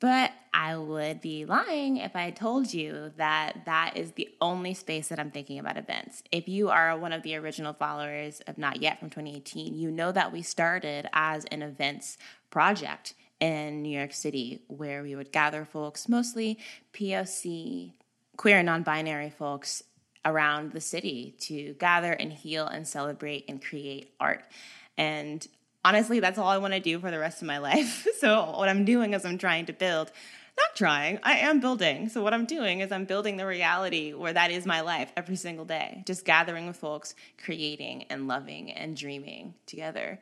But 0.00 0.32
I 0.54 0.76
would 0.76 1.20
be 1.20 1.44
lying 1.44 1.96
if 1.96 2.14
I 2.14 2.30
told 2.30 2.72
you 2.72 3.12
that 3.16 3.64
that 3.66 3.96
is 3.96 4.12
the 4.12 4.28
only 4.40 4.74
space 4.74 5.08
that 5.08 5.18
I'm 5.18 5.32
thinking 5.32 5.58
about 5.58 5.76
events. 5.76 6.22
If 6.30 6.48
you 6.48 6.70
are 6.70 6.96
one 6.96 7.12
of 7.12 7.22
the 7.22 7.34
original 7.36 7.72
followers 7.72 8.40
of 8.46 8.58
Not 8.58 8.80
Yet 8.80 9.00
from 9.00 9.10
2018, 9.10 9.74
you 9.74 9.90
know 9.90 10.12
that 10.12 10.32
we 10.32 10.42
started 10.42 11.08
as 11.12 11.44
an 11.46 11.62
events 11.62 12.16
project 12.50 13.14
in 13.40 13.82
New 13.82 13.96
York 13.96 14.12
City 14.12 14.62
where 14.68 15.02
we 15.02 15.14
would 15.14 15.32
gather 15.32 15.64
folks, 15.64 16.08
mostly 16.08 16.58
POC, 16.92 17.92
queer 18.36 18.62
non 18.62 18.82
binary 18.82 19.30
folks 19.30 19.82
around 20.24 20.72
the 20.72 20.80
city 20.80 21.34
to 21.40 21.74
gather 21.74 22.12
and 22.12 22.32
heal 22.32 22.66
and 22.66 22.86
celebrate 22.86 23.44
and 23.48 23.62
create 23.62 24.14
art. 24.20 24.44
And 24.96 25.46
honestly, 25.84 26.20
that's 26.20 26.38
all 26.38 26.48
I 26.48 26.58
want 26.58 26.74
to 26.74 26.80
do 26.80 26.98
for 26.98 27.10
the 27.10 27.18
rest 27.18 27.40
of 27.42 27.46
my 27.46 27.58
life. 27.70 28.06
so, 28.18 28.52
what 28.56 28.68
I'm 28.68 28.84
doing 28.84 29.14
is 29.14 29.24
I'm 29.24 29.38
trying 29.38 29.66
to 29.66 29.72
build. 29.72 30.10
Not 30.56 30.74
trying, 30.74 31.20
I 31.22 31.34
am 31.34 31.60
building. 31.60 32.08
So, 32.08 32.22
what 32.22 32.34
I'm 32.34 32.44
doing 32.44 32.80
is 32.80 32.90
I'm 32.90 33.04
building 33.04 33.36
the 33.36 33.46
reality 33.46 34.12
where 34.12 34.32
that 34.32 34.50
is 34.50 34.66
my 34.66 34.80
life 34.80 35.12
every 35.16 35.36
single 35.36 35.64
day, 35.64 36.02
just 36.04 36.24
gathering 36.24 36.66
with 36.66 36.76
folks, 36.76 37.14
creating 37.42 38.04
and 38.10 38.26
loving 38.26 38.72
and 38.72 38.96
dreaming 38.96 39.54
together. 39.66 40.18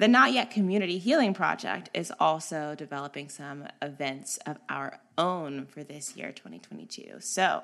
The 0.00 0.08
Not 0.08 0.32
Yet 0.32 0.50
Community 0.50 0.96
Healing 0.96 1.34
Project 1.34 1.90
is 1.92 2.10
also 2.18 2.74
developing 2.74 3.28
some 3.28 3.68
events 3.82 4.38
of 4.46 4.56
our 4.70 4.98
own 5.18 5.66
for 5.66 5.84
this 5.84 6.16
year, 6.16 6.32
2022. 6.32 7.16
So 7.20 7.62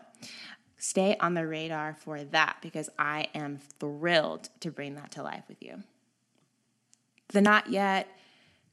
stay 0.77 1.17
on 1.19 1.33
the 1.33 1.47
radar 1.47 1.95
for 1.95 2.23
that 2.25 2.59
because 2.61 2.91
I 2.99 3.29
am 3.35 3.57
thrilled 3.81 4.51
to 4.61 4.71
bring 4.71 4.97
that 4.97 5.13
to 5.13 5.23
life 5.23 5.45
with 5.49 5.63
you. 5.63 5.83
The 7.29 7.41
Not 7.41 7.71
Yet 7.71 8.07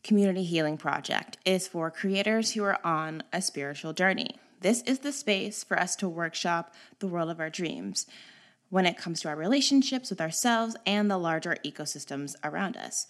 Community 0.04 0.44
Healing 0.44 0.76
Project 0.76 1.38
is 1.46 1.66
for 1.66 1.90
creators 1.90 2.52
who 2.52 2.66
are 2.66 2.86
on 2.86 3.24
a 3.32 3.42
spiritual 3.42 3.94
journey. 3.94 4.36
This 4.60 4.82
is 4.82 5.00
the 5.00 5.14
space 5.14 5.64
for 5.64 5.80
us 5.80 5.96
to 5.96 6.10
workshop 6.10 6.74
the 7.00 7.08
world 7.08 7.30
of 7.30 7.40
our 7.40 7.50
dreams 7.50 8.08
when 8.70 8.86
it 8.86 8.98
comes 8.98 9.22
to 9.22 9.30
our 9.30 9.38
relationships 9.38 10.10
with 10.10 10.20
ourselves 10.20 10.76
and 10.86 11.10
the 11.10 11.18
larger 11.18 11.56
ecosystems 11.64 12.36
around 12.44 12.76
us. 12.76 13.08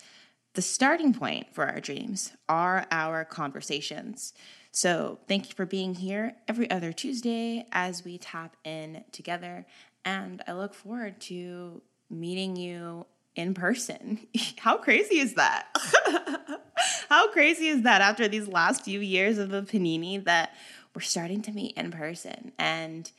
The 0.53 0.61
starting 0.61 1.13
point 1.13 1.47
for 1.51 1.65
our 1.65 1.79
dreams 1.79 2.31
are 2.47 2.85
our 2.91 3.25
conversations. 3.25 4.33
So, 4.71 5.19
thank 5.27 5.49
you 5.49 5.55
for 5.55 5.65
being 5.65 5.95
here 5.95 6.35
every 6.47 6.69
other 6.69 6.91
Tuesday 6.91 7.67
as 7.71 8.03
we 8.03 8.17
tap 8.17 8.55
in 8.63 9.03
together. 9.11 9.65
And 10.05 10.41
I 10.47 10.53
look 10.53 10.73
forward 10.73 11.19
to 11.21 11.81
meeting 12.09 12.55
you 12.55 13.05
in 13.35 13.53
person. 13.53 14.27
How 14.57 14.77
crazy 14.77 15.19
is 15.19 15.35
that? 15.35 15.67
How 17.09 17.31
crazy 17.31 17.67
is 17.67 17.83
that 17.83 18.01
after 18.01 18.27
these 18.27 18.47
last 18.47 18.83
few 18.83 18.99
years 18.99 19.37
of 19.37 19.53
a 19.53 19.61
panini 19.61 20.23
that 20.23 20.53
we're 20.95 21.01
starting 21.01 21.41
to 21.43 21.51
meet 21.51 21.77
in 21.77 21.91
person? 21.91 22.51
And 22.57 23.11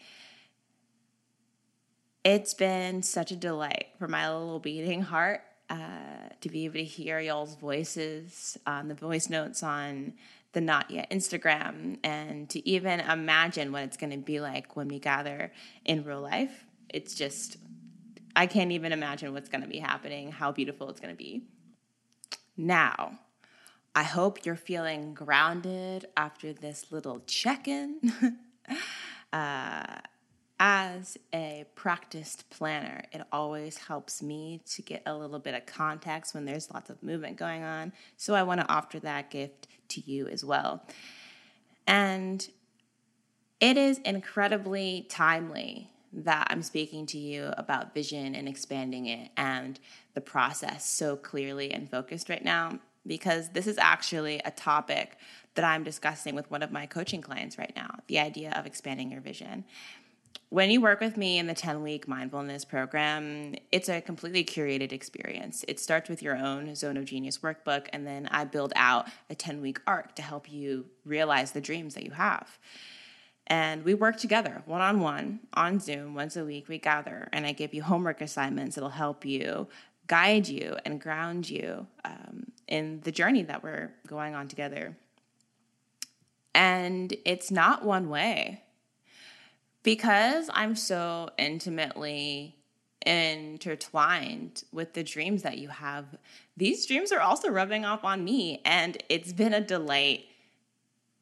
it's 2.24 2.54
been 2.54 3.02
such 3.02 3.30
a 3.30 3.36
delight 3.36 3.88
for 3.98 4.08
my 4.08 4.32
little 4.32 4.58
beating 4.58 5.02
heart 5.02 5.42
uh, 5.74 6.28
to 6.40 6.48
be 6.48 6.66
able 6.66 6.74
to 6.74 6.84
hear 6.84 7.18
y'all's 7.18 7.56
voices 7.56 8.56
on 8.64 8.86
the 8.86 8.94
voice 8.94 9.28
notes 9.28 9.60
on 9.60 10.14
the 10.52 10.60
Not 10.60 10.88
Yet 10.88 11.10
Instagram 11.10 11.98
and 12.04 12.48
to 12.50 12.68
even 12.68 13.00
imagine 13.00 13.72
what 13.72 13.82
it's 13.82 13.96
going 13.96 14.12
to 14.12 14.18
be 14.18 14.40
like 14.40 14.76
when 14.76 14.86
we 14.86 15.00
gather 15.00 15.50
in 15.84 16.04
real 16.04 16.20
life. 16.20 16.64
It's 16.88 17.14
just, 17.16 17.56
I 18.36 18.46
can't 18.46 18.70
even 18.70 18.92
imagine 18.92 19.32
what's 19.32 19.48
going 19.48 19.62
to 19.62 19.68
be 19.68 19.80
happening, 19.80 20.30
how 20.30 20.52
beautiful 20.52 20.88
it's 20.90 21.00
going 21.00 21.12
to 21.12 21.18
be. 21.18 21.42
Now, 22.56 23.18
I 23.96 24.04
hope 24.04 24.46
you're 24.46 24.54
feeling 24.54 25.12
grounded 25.12 26.06
after 26.16 26.52
this 26.52 26.92
little 26.92 27.20
check 27.26 27.66
in. 27.66 27.98
uh, 29.32 29.96
as 30.66 31.18
a 31.34 31.66
practiced 31.74 32.48
planner, 32.48 33.02
it 33.12 33.20
always 33.30 33.76
helps 33.76 34.22
me 34.22 34.62
to 34.64 34.80
get 34.80 35.02
a 35.04 35.14
little 35.14 35.38
bit 35.38 35.52
of 35.54 35.66
context 35.66 36.32
when 36.32 36.46
there's 36.46 36.70
lots 36.72 36.88
of 36.88 37.02
movement 37.02 37.36
going 37.36 37.62
on. 37.62 37.92
So 38.16 38.34
I 38.34 38.44
want 38.44 38.62
to 38.62 38.72
offer 38.72 38.98
that 39.00 39.30
gift 39.30 39.68
to 39.88 40.00
you 40.10 40.26
as 40.26 40.42
well. 40.42 40.82
And 41.86 42.48
it 43.60 43.76
is 43.76 43.98
incredibly 44.06 45.06
timely 45.10 45.90
that 46.14 46.46
I'm 46.48 46.62
speaking 46.62 47.04
to 47.08 47.18
you 47.18 47.52
about 47.58 47.92
vision 47.92 48.34
and 48.34 48.48
expanding 48.48 49.04
it 49.04 49.32
and 49.36 49.78
the 50.14 50.22
process 50.22 50.88
so 50.88 51.14
clearly 51.14 51.72
and 51.72 51.90
focused 51.90 52.30
right 52.30 52.42
now 52.42 52.78
because 53.06 53.50
this 53.50 53.66
is 53.66 53.76
actually 53.76 54.40
a 54.46 54.50
topic 54.50 55.18
that 55.56 55.64
I'm 55.66 55.84
discussing 55.84 56.34
with 56.34 56.50
one 56.50 56.62
of 56.62 56.72
my 56.72 56.86
coaching 56.86 57.20
clients 57.20 57.58
right 57.58 57.72
now 57.76 57.98
the 58.06 58.18
idea 58.18 58.52
of 58.56 58.64
expanding 58.64 59.10
your 59.10 59.20
vision 59.20 59.64
when 60.54 60.70
you 60.70 60.80
work 60.80 61.00
with 61.00 61.16
me 61.16 61.38
in 61.38 61.48
the 61.48 61.54
10 61.54 61.82
week 61.82 62.06
mindfulness 62.06 62.64
program, 62.64 63.56
it's 63.72 63.88
a 63.88 64.00
completely 64.00 64.44
curated 64.44 64.92
experience. 64.92 65.64
It 65.66 65.80
starts 65.80 66.08
with 66.08 66.22
your 66.22 66.36
own 66.36 66.76
Zone 66.76 66.96
of 66.96 67.06
Genius 67.06 67.38
workbook, 67.38 67.88
and 67.92 68.06
then 68.06 68.28
I 68.30 68.44
build 68.44 68.72
out 68.76 69.08
a 69.28 69.34
10 69.34 69.60
week 69.60 69.80
arc 69.86 70.14
to 70.14 70.22
help 70.22 70.50
you 70.50 70.86
realize 71.04 71.50
the 71.50 71.60
dreams 71.60 71.94
that 71.94 72.04
you 72.04 72.12
have. 72.12 72.58
And 73.48 73.84
we 73.84 73.94
work 73.94 74.16
together 74.16 74.62
one 74.64 74.80
on 74.80 75.00
one 75.00 75.40
on 75.54 75.80
Zoom 75.80 76.14
once 76.14 76.36
a 76.36 76.44
week. 76.44 76.68
We 76.68 76.78
gather, 76.78 77.28
and 77.32 77.46
I 77.46 77.52
give 77.52 77.74
you 77.74 77.82
homework 77.82 78.20
assignments 78.20 78.76
that'll 78.76 78.90
help 78.90 79.24
you, 79.24 79.68
guide 80.06 80.48
you, 80.48 80.76
and 80.84 81.00
ground 81.00 81.50
you 81.50 81.86
um, 82.04 82.52
in 82.68 83.00
the 83.00 83.12
journey 83.12 83.42
that 83.42 83.62
we're 83.62 83.92
going 84.06 84.34
on 84.34 84.48
together. 84.48 84.96
And 86.54 87.12
it's 87.24 87.50
not 87.50 87.84
one 87.84 88.08
way 88.08 88.63
because 89.84 90.50
I'm 90.52 90.74
so 90.74 91.30
intimately 91.38 92.56
intertwined 93.06 94.64
with 94.72 94.94
the 94.94 95.04
dreams 95.04 95.42
that 95.42 95.58
you 95.58 95.68
have, 95.68 96.06
these 96.56 96.86
dreams 96.86 97.12
are 97.12 97.20
also 97.20 97.50
rubbing 97.50 97.84
off 97.84 98.02
on 98.02 98.24
me. 98.24 98.62
And 98.64 98.96
it's 99.08 99.32
been 99.32 99.52
a 99.52 99.60
delight 99.60 100.24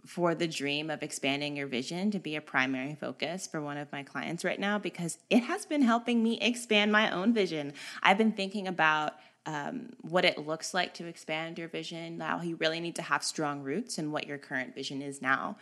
for 0.06 0.34
the 0.34 0.46
dream 0.46 0.90
of 0.90 1.02
expanding 1.02 1.56
your 1.56 1.66
vision 1.66 2.10
to 2.12 2.18
be 2.18 2.36
a 2.36 2.40
primary 2.40 2.94
focus 2.94 3.46
for 3.46 3.60
one 3.60 3.76
of 3.76 3.90
my 3.92 4.02
clients 4.02 4.44
right 4.44 4.58
now 4.58 4.78
because 4.78 5.18
it 5.28 5.44
has 5.44 5.66
been 5.66 5.82
helping 5.82 6.22
me 6.22 6.40
expand 6.40 6.90
my 6.90 7.10
own 7.10 7.34
vision. 7.34 7.72
I've 8.02 8.18
been 8.18 8.32
thinking 8.32 8.66
about 8.66 9.14
um, 9.46 9.90
what 10.02 10.24
it 10.24 10.38
looks 10.38 10.72
like 10.72 10.94
to 10.94 11.06
expand 11.06 11.58
your 11.58 11.68
vision, 11.68 12.20
how 12.20 12.42
you 12.42 12.56
really 12.56 12.80
need 12.80 12.96
to 12.96 13.02
have 13.02 13.24
strong 13.24 13.62
roots 13.62 13.98
and 13.98 14.12
what 14.12 14.26
your 14.26 14.38
current 14.38 14.74
vision 14.74 15.02
is 15.02 15.20
now 15.20 15.56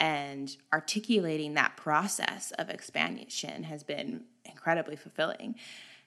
and 0.00 0.56
articulating 0.72 1.54
that 1.54 1.76
process 1.76 2.52
of 2.58 2.70
expansion 2.70 3.64
has 3.64 3.82
been 3.82 4.24
incredibly 4.44 4.96
fulfilling. 4.96 5.54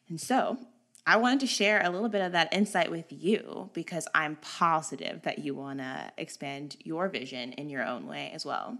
And 0.08 0.20
so, 0.20 0.58
I 1.06 1.18
wanted 1.18 1.40
to 1.42 1.48
share 1.48 1.82
a 1.84 1.90
little 1.90 2.10
bit 2.10 2.22
of 2.22 2.34
that 2.34 2.54
insight 2.54 2.92
with 2.92 3.06
you 3.10 3.72
because 3.74 4.08
I'm 4.14 4.36
positive 4.36 5.24
that 5.24 5.40
you 5.40 5.56
want 5.56 5.80
to 5.80 6.12
expand 6.18 6.78
your 6.84 7.10
vision 7.10 7.54
in 7.54 7.70
your 7.70 7.84
own 7.84 8.06
way 8.06 8.32
as 8.34 8.46
well. 8.46 8.78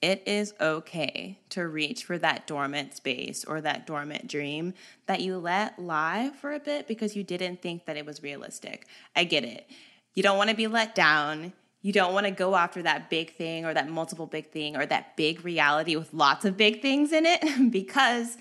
It 0.00 0.22
is 0.26 0.54
okay 0.60 1.38
to 1.50 1.68
reach 1.68 2.04
for 2.04 2.18
that 2.18 2.46
dormant 2.46 2.94
space 2.96 3.44
or 3.44 3.60
that 3.60 3.86
dormant 3.86 4.26
dream 4.26 4.74
that 5.06 5.20
you 5.20 5.36
let 5.36 5.78
lie 5.78 6.32
for 6.40 6.52
a 6.52 6.58
bit 6.58 6.88
because 6.88 7.14
you 7.14 7.22
didn't 7.22 7.62
think 7.62 7.84
that 7.84 7.96
it 7.96 8.06
was 8.06 8.22
realistic. 8.22 8.86
I 9.14 9.24
get 9.24 9.44
it. 9.44 9.68
You 10.14 10.22
don't 10.22 10.38
want 10.38 10.50
to 10.50 10.56
be 10.56 10.66
let 10.66 10.94
down 10.94 11.52
you 11.82 11.92
don't 11.92 12.14
want 12.14 12.26
to 12.26 12.32
go 12.32 12.54
after 12.54 12.82
that 12.82 13.10
big 13.10 13.34
thing 13.34 13.66
or 13.66 13.74
that 13.74 13.90
multiple 13.90 14.26
big 14.26 14.50
thing 14.50 14.76
or 14.76 14.86
that 14.86 15.16
big 15.16 15.44
reality 15.44 15.96
with 15.96 16.14
lots 16.14 16.44
of 16.44 16.56
big 16.56 16.80
things 16.80 17.12
in 17.12 17.26
it 17.26 17.70
because 17.70 18.38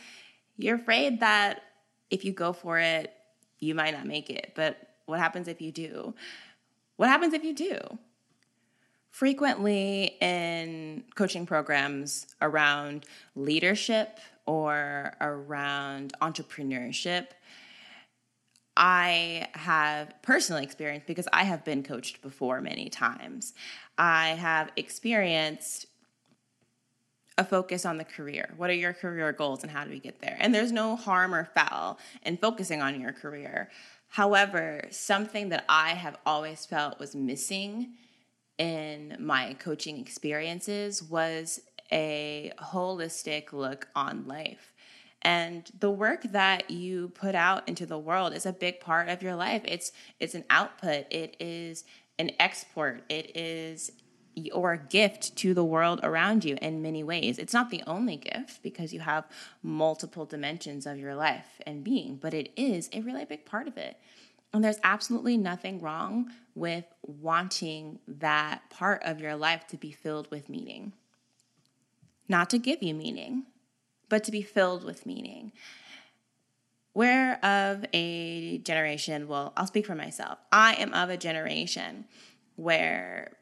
you're 0.57 0.75
afraid 0.75 1.19
that 1.19 1.63
if 2.11 2.23
you 2.23 2.31
go 2.31 2.53
for 2.53 2.77
it, 2.77 3.13
you 3.59 3.73
might 3.73 3.93
not 3.93 4.05
make 4.05 4.29
it. 4.29 4.53
But 4.55 4.77
what 5.05 5.19
happens 5.19 5.47
if 5.47 5.59
you 5.59 5.71
do? 5.71 6.13
What 6.97 7.09
happens 7.09 7.33
if 7.33 7.43
you 7.43 7.55
do? 7.55 7.77
Frequently 9.09 10.17
in 10.21 11.03
coaching 11.15 11.45
programs 11.45 12.27
around 12.41 13.05
leadership 13.35 14.19
or 14.45 15.15
around 15.19 16.13
entrepreneurship, 16.21 17.27
I 18.83 19.47
have 19.53 20.15
personally 20.23 20.63
experienced 20.63 21.05
because 21.05 21.27
I 21.31 21.43
have 21.43 21.63
been 21.63 21.83
coached 21.83 22.23
before 22.23 22.61
many 22.61 22.89
times. 22.89 23.53
I 23.95 24.29
have 24.29 24.71
experienced 24.75 25.85
a 27.37 27.45
focus 27.45 27.85
on 27.85 27.99
the 27.99 28.03
career. 28.03 28.55
What 28.57 28.71
are 28.71 28.73
your 28.73 28.93
career 28.93 29.31
goals 29.33 29.61
and 29.61 29.71
how 29.71 29.83
do 29.83 29.91
we 29.91 29.99
get 29.99 30.19
there? 30.19 30.35
And 30.39 30.53
there's 30.53 30.71
no 30.71 30.95
harm 30.95 31.35
or 31.35 31.45
foul 31.45 31.99
in 32.23 32.37
focusing 32.37 32.81
on 32.81 32.99
your 32.99 33.13
career. 33.13 33.69
However, 34.07 34.87
something 34.89 35.49
that 35.49 35.63
I 35.69 35.89
have 35.89 36.17
always 36.25 36.65
felt 36.65 36.99
was 36.99 37.15
missing 37.15 37.93
in 38.57 39.15
my 39.19 39.53
coaching 39.59 39.99
experiences 39.99 41.03
was 41.03 41.61
a 41.91 42.51
holistic 42.57 43.53
look 43.53 43.89
on 43.95 44.27
life. 44.27 44.70
And 45.21 45.69
the 45.79 45.91
work 45.91 46.23
that 46.31 46.71
you 46.71 47.09
put 47.09 47.35
out 47.35 47.67
into 47.67 47.85
the 47.85 47.99
world 47.99 48.33
is 48.33 48.45
a 48.45 48.53
big 48.53 48.79
part 48.79 49.07
of 49.07 49.21
your 49.21 49.35
life. 49.35 49.61
It's 49.65 49.91
it's 50.19 50.33
an 50.33 50.45
output. 50.49 51.05
It 51.11 51.35
is 51.39 51.83
an 52.17 52.31
export. 52.39 53.03
It 53.09 53.35
is 53.35 53.91
your 54.33 54.77
gift 54.77 55.35
to 55.35 55.53
the 55.53 55.63
world 55.63 55.99
around 56.03 56.45
you 56.45 56.57
in 56.61 56.81
many 56.81 57.03
ways. 57.03 57.37
It's 57.37 57.53
not 57.53 57.69
the 57.69 57.83
only 57.85 58.15
gift 58.15 58.63
because 58.63 58.93
you 58.93 59.01
have 59.01 59.25
multiple 59.61 60.25
dimensions 60.25 60.85
of 60.85 60.97
your 60.97 61.15
life 61.15 61.59
and 61.65 61.83
being, 61.83 62.15
but 62.15 62.33
it 62.33 62.51
is 62.55 62.89
a 62.93 63.01
really 63.01 63.25
big 63.25 63.45
part 63.45 63.67
of 63.67 63.77
it. 63.77 63.97
And 64.53 64.63
there's 64.63 64.79
absolutely 64.83 65.37
nothing 65.37 65.81
wrong 65.81 66.31
with 66.55 66.85
wanting 67.03 67.99
that 68.07 68.69
part 68.69 69.01
of 69.03 69.19
your 69.21 69.35
life 69.35 69.67
to 69.67 69.77
be 69.77 69.91
filled 69.91 70.29
with 70.31 70.49
meaning. 70.49 70.93
Not 72.27 72.49
to 72.51 72.57
give 72.57 72.81
you 72.81 72.93
meaning, 72.93 73.45
but 74.11 74.25
to 74.25 74.31
be 74.31 74.41
filled 74.41 74.83
with 74.83 75.05
meaning. 75.05 75.53
We're 76.93 77.35
of 77.35 77.85
a 77.93 78.57
generation, 78.57 79.29
well, 79.29 79.53
I'll 79.55 79.65
speak 79.65 79.85
for 79.85 79.95
myself. 79.95 80.37
I 80.51 80.73
am 80.73 80.93
of 80.93 81.09
a 81.09 81.15
generation 81.15 82.03
where 82.57 83.37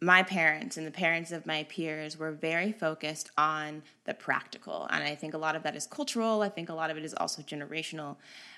my 0.00 0.22
parents 0.22 0.76
and 0.76 0.86
the 0.86 0.92
parents 0.92 1.32
of 1.32 1.46
my 1.46 1.64
peers 1.64 2.16
were 2.16 2.30
very 2.30 2.70
focused 2.70 3.32
on 3.36 3.82
the 4.04 4.14
practical. 4.14 4.86
And 4.90 5.02
I 5.02 5.16
think 5.16 5.34
a 5.34 5.38
lot 5.38 5.56
of 5.56 5.64
that 5.64 5.74
is 5.74 5.84
cultural. 5.84 6.42
I 6.42 6.48
think 6.48 6.68
a 6.68 6.74
lot 6.74 6.92
of 6.92 6.96
it 6.96 7.04
is 7.04 7.14
also 7.14 7.42
generational 7.42 8.14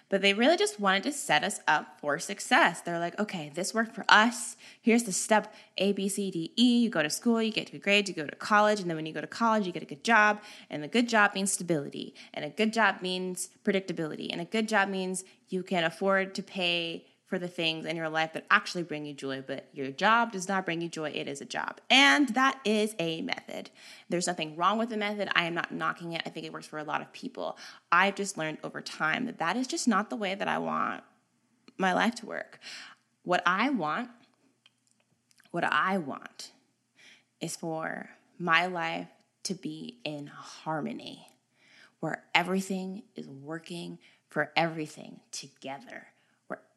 but 0.08 0.22
they 0.22 0.34
really 0.34 0.56
just 0.56 0.78
wanted 0.78 1.02
to 1.02 1.12
set 1.12 1.42
us 1.42 1.60
up 1.66 1.98
for 2.00 2.18
success. 2.18 2.80
They're 2.80 2.98
like, 2.98 3.18
okay, 3.18 3.50
this 3.54 3.74
worked 3.74 3.94
for 3.94 4.04
us. 4.08 4.56
Here's 4.80 5.02
the 5.02 5.12
step 5.12 5.52
A, 5.78 5.92
B, 5.92 6.08
C, 6.08 6.30
D, 6.30 6.52
E. 6.56 6.78
You 6.78 6.90
go 6.90 7.02
to 7.02 7.10
school, 7.10 7.42
you 7.42 7.52
get 7.52 7.72
good 7.72 7.82
grades, 7.82 8.08
you 8.08 8.14
go 8.14 8.26
to 8.26 8.36
college, 8.36 8.80
and 8.80 8.88
then 8.88 8.96
when 8.96 9.06
you 9.06 9.12
go 9.12 9.20
to 9.20 9.26
college, 9.26 9.66
you 9.66 9.72
get 9.72 9.82
a 9.82 9.86
good 9.86 10.04
job. 10.04 10.40
And 10.70 10.82
the 10.82 10.88
good 10.88 11.08
job 11.08 11.34
means 11.34 11.52
stability, 11.52 12.14
and 12.32 12.44
a 12.44 12.50
good 12.50 12.72
job 12.72 13.02
means 13.02 13.48
predictability, 13.64 14.28
and 14.30 14.40
a 14.40 14.44
good 14.44 14.68
job 14.68 14.88
means 14.88 15.24
you 15.48 15.62
can 15.62 15.84
afford 15.84 16.34
to 16.34 16.42
pay 16.42 17.06
for 17.26 17.38
the 17.38 17.48
things 17.48 17.84
in 17.84 17.96
your 17.96 18.08
life 18.08 18.32
that 18.34 18.46
actually 18.50 18.84
bring 18.84 19.04
you 19.04 19.12
joy, 19.12 19.42
but 19.44 19.68
your 19.72 19.90
job 19.90 20.30
does 20.32 20.48
not 20.48 20.64
bring 20.64 20.80
you 20.80 20.88
joy. 20.88 21.10
It 21.10 21.26
is 21.26 21.40
a 21.40 21.44
job. 21.44 21.80
And 21.90 22.28
that 22.30 22.60
is 22.64 22.94
a 23.00 23.20
method. 23.22 23.70
There's 24.08 24.28
nothing 24.28 24.56
wrong 24.56 24.78
with 24.78 24.90
the 24.90 24.96
method. 24.96 25.28
I 25.34 25.44
am 25.44 25.54
not 25.54 25.72
knocking 25.72 26.12
it. 26.12 26.22
I 26.24 26.30
think 26.30 26.46
it 26.46 26.52
works 26.52 26.66
for 26.66 26.78
a 26.78 26.84
lot 26.84 27.00
of 27.00 27.12
people. 27.12 27.58
I've 27.90 28.14
just 28.14 28.38
learned 28.38 28.58
over 28.62 28.80
time 28.80 29.26
that 29.26 29.38
that 29.38 29.56
is 29.56 29.66
just 29.66 29.88
not 29.88 30.08
the 30.08 30.16
way 30.16 30.36
that 30.36 30.46
I 30.46 30.58
want 30.58 31.02
my 31.76 31.92
life 31.92 32.14
to 32.16 32.26
work. 32.26 32.60
what 33.26 33.42
I 33.44 33.70
want, 33.70 34.08
what 35.50 35.64
I 35.64 35.98
want 35.98 36.52
is 37.40 37.56
for 37.56 38.08
my 38.38 38.66
life 38.66 39.08
to 39.42 39.54
be 39.54 39.98
in 40.04 40.28
harmony, 40.28 41.26
where 41.98 42.22
everything 42.36 43.02
is 43.16 43.26
working 43.26 43.98
for 44.28 44.52
everything 44.56 45.18
together, 45.32 46.06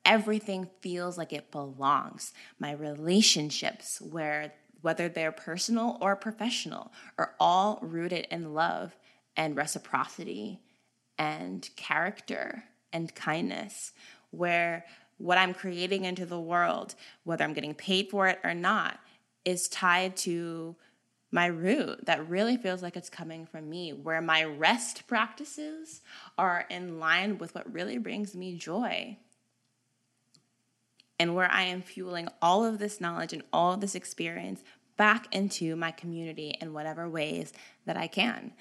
everything 0.09 0.67
feels 0.81 1.19
like 1.19 1.31
it 1.31 1.51
belongs. 1.51 2.33
My 2.57 2.71
relationships, 2.71 4.01
where 4.01 4.51
whether 4.81 5.07
they're 5.07 5.31
personal 5.31 5.97
or 6.01 6.15
professional, 6.15 6.91
are 7.19 7.35
all 7.39 7.77
rooted 7.83 8.27
in 8.31 8.55
love 8.55 8.97
and 9.37 9.55
reciprocity 9.55 10.59
and 11.17 11.69
character 11.75 12.63
and 12.91 13.13
kindness, 13.13 13.91
where 14.31 14.83
what 15.17 15.37
I'm 15.37 15.53
creating 15.53 16.05
into 16.05 16.25
the 16.25 16.39
world, 16.39 16.95
whether 17.23 17.43
I'm 17.43 17.53
getting 17.53 17.75
paid 17.75 18.09
for 18.09 18.27
it 18.27 18.39
or 18.43 18.55
not, 18.55 18.99
is 19.45 19.67
tied 19.67 20.17
to 20.17 20.75
my 21.31 21.45
root 21.45 22.05
that 22.07 22.27
really 22.27 22.57
feels 22.57 22.81
like 22.81 22.97
it's 22.97 23.09
coming 23.09 23.45
from 23.45 23.69
me, 23.69 23.93
where 23.93 24.21
my 24.21 24.43
rest 24.43 25.05
practices 25.05 26.01
are 26.35 26.65
in 26.71 26.99
line 26.99 27.37
with 27.37 27.53
what 27.53 27.71
really 27.71 27.99
brings 27.99 28.33
me 28.33 28.55
joy. 28.55 29.15
And 31.19 31.35
where 31.35 31.51
I 31.51 31.63
am 31.63 31.81
fueling 31.81 32.29
all 32.41 32.63
of 32.63 32.79
this 32.79 33.01
knowledge 33.01 33.33
and 33.33 33.43
all 33.51 33.73
of 33.73 33.81
this 33.81 33.95
experience 33.95 34.63
back 34.95 35.33
into 35.33 35.75
my 35.75 35.91
community 35.91 36.55
in 36.61 36.73
whatever 36.73 37.09
ways 37.09 37.53
that 37.85 37.97
I 37.97 38.07
can 38.07 38.53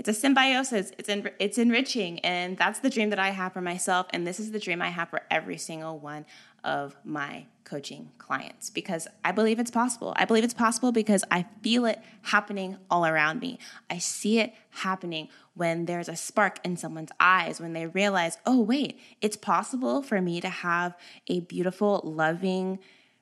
it's 0.00 0.08
a 0.08 0.14
symbiosis. 0.14 0.92
It's 0.96 1.10
en- 1.10 1.30
it's 1.38 1.58
enriching, 1.58 2.20
and 2.20 2.56
that's 2.56 2.78
the 2.78 2.88
dream 2.88 3.10
that 3.10 3.18
I 3.18 3.30
have 3.30 3.52
for 3.52 3.60
myself, 3.60 4.06
and 4.14 4.26
this 4.26 4.40
is 4.40 4.50
the 4.50 4.58
dream 4.58 4.80
I 4.80 4.88
have 4.88 5.10
for 5.10 5.20
every 5.30 5.58
single 5.58 5.98
one 5.98 6.24
of 6.64 6.96
my 7.04 7.44
coaching 7.64 8.10
clients 8.16 8.70
because 8.70 9.06
I 9.24 9.32
believe 9.32 9.58
it's 9.58 9.70
possible. 9.70 10.14
I 10.16 10.24
believe 10.24 10.42
it's 10.42 10.54
possible 10.54 10.90
because 10.90 11.22
I 11.30 11.44
feel 11.62 11.84
it 11.84 12.00
happening 12.22 12.78
all 12.90 13.04
around 13.04 13.40
me. 13.40 13.58
I 13.90 13.98
see 13.98 14.40
it 14.40 14.54
happening 14.70 15.28
when 15.60 15.84
there's 15.84 16.08
a 16.08 16.16
spark 16.16 16.58
in 16.64 16.76
someone's 16.76 17.12
eyes 17.20 17.60
when 17.60 17.74
they 17.74 17.86
realize, 17.86 18.38
"Oh, 18.46 18.60
wait, 18.60 18.98
it's 19.20 19.36
possible 19.36 20.02
for 20.02 20.20
me 20.20 20.40
to 20.40 20.48
have 20.48 20.96
a 21.28 21.40
beautiful, 21.40 22.00
loving, 22.02 22.78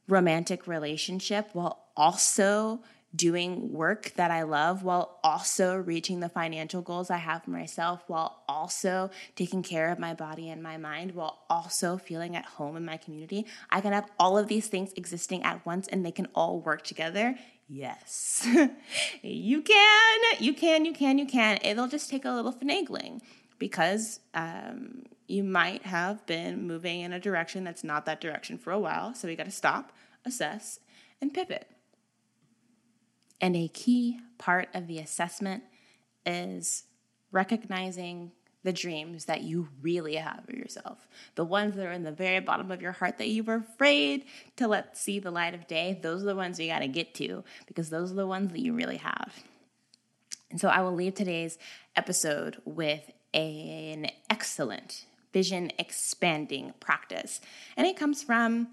romantic 0.06 0.66
relationship 0.66 1.50
while 1.52 1.88
also 1.96 2.80
doing 3.14 3.72
work 3.72 4.12
that 4.16 4.30
I 4.30 4.42
love 4.42 4.82
while 4.82 5.18
also 5.24 5.76
reaching 5.76 6.20
the 6.20 6.28
financial 6.28 6.82
goals 6.82 7.10
I 7.10 7.16
have 7.16 7.42
for 7.42 7.50
myself, 7.50 8.04
while 8.06 8.42
also 8.48 9.10
taking 9.34 9.62
care 9.62 9.90
of 9.90 9.98
my 9.98 10.14
body 10.14 10.50
and 10.50 10.62
my 10.62 10.76
mind, 10.76 11.14
while 11.14 11.40
also 11.48 11.96
feeling 11.96 12.36
at 12.36 12.44
home 12.44 12.76
in 12.76 12.84
my 12.84 12.98
community. 12.98 13.46
I 13.70 13.80
can 13.80 13.92
have 13.92 14.10
all 14.18 14.36
of 14.36 14.48
these 14.48 14.68
things 14.68 14.92
existing 14.94 15.42
at 15.42 15.64
once 15.64 15.88
and 15.88 16.04
they 16.04 16.12
can 16.12 16.28
all 16.34 16.60
work 16.60 16.84
together. 16.84 17.36
Yes, 17.68 18.48
you 19.22 19.60
can, 19.60 20.20
you 20.40 20.54
can, 20.54 20.86
you 20.86 20.92
can, 20.94 21.18
you 21.18 21.26
can. 21.26 21.58
It'll 21.62 21.86
just 21.86 22.08
take 22.08 22.24
a 22.24 22.30
little 22.30 22.52
finagling 22.52 23.20
because 23.58 24.20
um, 24.32 25.02
you 25.26 25.44
might 25.44 25.82
have 25.82 26.24
been 26.24 26.66
moving 26.66 27.00
in 27.00 27.12
a 27.12 27.20
direction 27.20 27.64
that's 27.64 27.84
not 27.84 28.06
that 28.06 28.22
direction 28.22 28.56
for 28.56 28.72
a 28.72 28.78
while. 28.78 29.14
So 29.14 29.28
we 29.28 29.36
got 29.36 29.44
to 29.44 29.50
stop, 29.50 29.92
assess, 30.24 30.80
and 31.20 31.34
pivot. 31.34 31.70
And 33.40 33.54
a 33.54 33.68
key 33.68 34.18
part 34.38 34.68
of 34.72 34.86
the 34.86 34.98
assessment 34.98 35.62
is 36.24 36.84
recognizing 37.30 38.32
the 38.68 38.72
dreams 38.74 39.24
that 39.24 39.40
you 39.40 39.66
really 39.80 40.16
have 40.16 40.44
for 40.44 40.54
yourself, 40.54 41.08
the 41.36 41.44
ones 41.44 41.74
that 41.74 41.86
are 41.86 41.92
in 41.92 42.02
the 42.02 42.12
very 42.12 42.38
bottom 42.38 42.70
of 42.70 42.82
your 42.82 42.92
heart 42.92 43.16
that 43.16 43.28
you 43.28 43.42
were 43.42 43.54
afraid 43.54 44.26
to 44.56 44.68
let 44.68 44.94
see 44.94 45.18
the 45.18 45.30
light 45.30 45.54
of 45.54 45.66
day. 45.66 45.98
Those 46.02 46.22
are 46.22 46.26
the 46.26 46.36
ones 46.36 46.60
you 46.60 46.68
got 46.68 46.80
to 46.80 46.86
get 46.86 47.14
to 47.14 47.44
because 47.66 47.88
those 47.88 48.12
are 48.12 48.16
the 48.16 48.26
ones 48.26 48.52
that 48.52 48.60
you 48.60 48.74
really 48.74 48.98
have. 48.98 49.32
And 50.50 50.60
so 50.60 50.68
I 50.68 50.82
will 50.82 50.92
leave 50.92 51.14
today's 51.14 51.56
episode 51.96 52.60
with 52.66 53.10
an 53.32 54.10
excellent 54.28 55.06
vision 55.32 55.72
expanding 55.78 56.74
practice. 56.78 57.40
And 57.74 57.86
it 57.86 57.96
comes 57.96 58.22
from, 58.22 58.68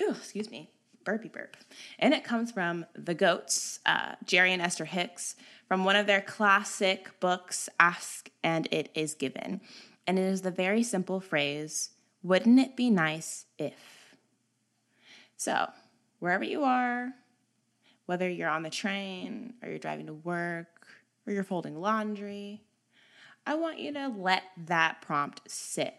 oh, 0.00 0.12
excuse 0.12 0.50
me, 0.50 0.70
burpy 1.04 1.28
burp. 1.28 1.58
And 1.98 2.14
it 2.14 2.24
comes 2.24 2.52
from 2.52 2.86
The 2.94 3.12
Goats, 3.12 3.80
uh, 3.84 4.14
Jerry 4.24 4.54
and 4.54 4.62
Esther 4.62 4.86
Hicks, 4.86 5.36
from 5.66 5.84
one 5.84 5.96
of 5.96 6.06
their 6.06 6.20
classic 6.20 7.18
books, 7.20 7.68
Ask 7.78 8.30
and 8.42 8.68
It 8.70 8.90
Is 8.94 9.14
Given. 9.14 9.60
And 10.06 10.18
it 10.18 10.22
is 10.22 10.42
the 10.42 10.50
very 10.50 10.82
simple 10.82 11.20
phrase, 11.20 11.90
wouldn't 12.22 12.60
it 12.60 12.76
be 12.76 12.90
nice 12.90 13.46
if? 13.58 14.16
So, 15.36 15.68
wherever 16.20 16.44
you 16.44 16.62
are, 16.62 17.12
whether 18.06 18.30
you're 18.30 18.48
on 18.48 18.62
the 18.62 18.70
train 18.70 19.54
or 19.62 19.68
you're 19.68 19.78
driving 19.78 20.06
to 20.06 20.14
work 20.14 20.86
or 21.26 21.32
you're 21.32 21.44
folding 21.44 21.80
laundry, 21.80 22.62
I 23.44 23.54
want 23.54 23.78
you 23.78 23.92
to 23.94 24.08
let 24.08 24.44
that 24.66 25.02
prompt 25.02 25.50
sit 25.50 25.94